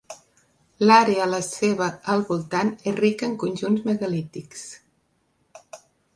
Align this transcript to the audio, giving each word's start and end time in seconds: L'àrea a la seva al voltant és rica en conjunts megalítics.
L'àrea 0.85 1.19
a 1.25 1.27
la 1.33 1.41
seva 1.47 1.89
al 2.13 2.23
voltant 2.31 2.73
és 2.93 2.97
rica 3.01 3.29
en 3.29 3.37
conjunts 3.45 3.87
megalítics. 3.91 4.67